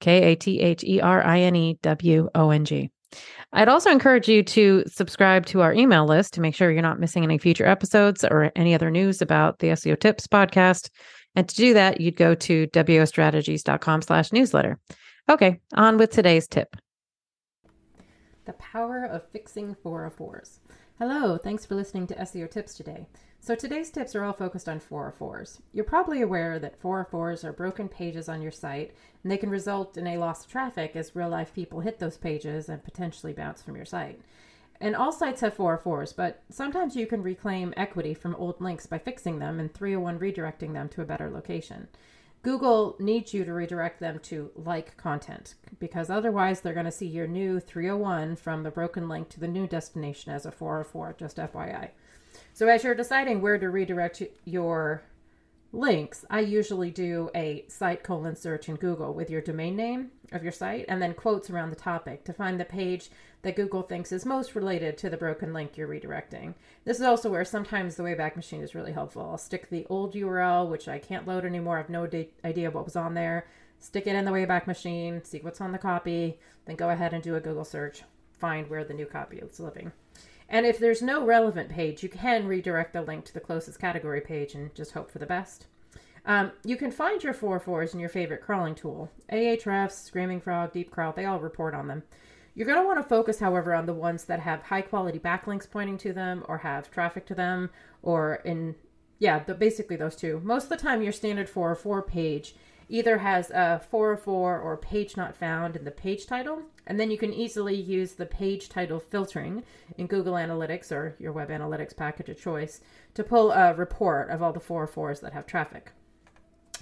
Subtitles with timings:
[0.00, 2.90] K A T H E R I N E W O N G.
[3.52, 7.00] I'd also encourage you to subscribe to our email list to make sure you're not
[7.00, 10.90] missing any future episodes or any other news about the SEO Tips podcast.
[11.34, 14.78] And to do that, you'd go to wostrategies.com slash newsletter.
[15.30, 16.76] Okay, on with today's tip.
[18.44, 20.58] The power of fixing 404s.
[20.98, 23.06] Hello, thanks for listening to SEO Tips today.
[23.38, 25.60] So today's tips are all focused on 404s.
[25.72, 29.96] You're probably aware that 404s are broken pages on your site, and they can result
[29.96, 33.62] in a loss of traffic as real life people hit those pages and potentially bounce
[33.62, 34.20] from your site.
[34.80, 38.98] And all sites have 404s, but sometimes you can reclaim equity from old links by
[38.98, 41.86] fixing them and 301 redirecting them to a better location.
[42.42, 47.06] Google needs you to redirect them to like content because otherwise they're going to see
[47.06, 51.36] your new 301 from the broken link to the new destination as a 404, just
[51.36, 51.90] FYI.
[52.54, 55.02] So as you're deciding where to redirect your
[55.72, 60.42] links, I usually do a site colon search in Google with your domain name of
[60.42, 63.10] your site and then quotes around the topic to find the page
[63.42, 66.54] that Google thinks is most related to the broken link you're redirecting.
[66.84, 69.28] This is also where sometimes the Wayback Machine is really helpful.
[69.30, 72.08] I'll stick the old URL, which I can't load anymore, I have no
[72.44, 73.46] idea what was on there,
[73.78, 77.22] stick it in the Wayback Machine, see what's on the copy, then go ahead and
[77.22, 78.02] do a Google search,
[78.32, 79.92] find where the new copy is living.
[80.48, 84.20] And if there's no relevant page, you can redirect the link to the closest category
[84.20, 85.66] page and just hope for the best.
[86.24, 89.10] Um, you can find your 404s in your favorite crawling tool.
[89.32, 92.02] Ahrefs, Screaming Frog, Deepcrawl, they all report on them.
[92.54, 95.70] You're going to want to focus, however, on the ones that have high quality backlinks
[95.70, 97.70] pointing to them or have traffic to them
[98.02, 98.74] or in,
[99.18, 100.40] yeah, the, basically those two.
[100.42, 102.56] Most of the time, your standard 404 page
[102.88, 107.18] either has a 404 or page not found in the page title, and then you
[107.18, 109.62] can easily use the page title filtering
[109.98, 112.80] in Google Analytics or your web analytics package of choice
[113.14, 115.92] to pull a report of all the 404s that have traffic.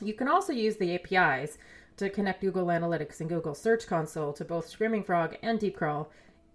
[0.00, 1.58] You can also use the APIs
[1.96, 6.06] to connect Google Analytics and Google Search Console to both Screaming Frog and Deepcrawl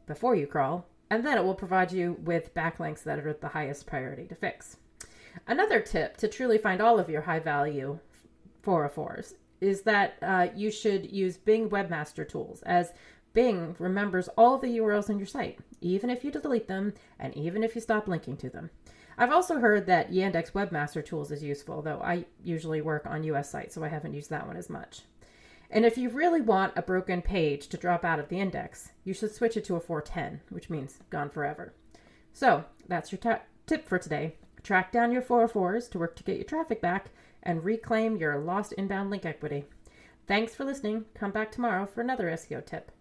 [0.08, 3.86] before you crawl, and then it will provide you with backlinks that are the highest
[3.86, 4.78] priority to fix.
[5.48, 8.00] Another tip to truly find all of your high value
[8.64, 12.92] 404s is that uh, you should use Bing Webmaster Tools, as
[13.34, 17.64] Bing remembers all the URLs on your site, even if you delete them and even
[17.64, 18.72] if you stop linking to them.
[19.18, 23.52] I've also heard that Yandex Webmaster Tools is useful, though I usually work on US
[23.52, 25.04] sites, so I haven't used that one as much.
[25.70, 29.14] And if you really want a broken page to drop out of the index, you
[29.14, 31.74] should switch it to a 410, which means gone forever.
[32.34, 34.36] So that's your t- tip for today.
[34.64, 37.12] Track down your 404s to work to get your traffic back
[37.44, 39.66] and reclaim your lost inbound link equity.
[40.28, 41.06] Thanks for listening.
[41.14, 42.92] Come back tomorrow for another SEO tip.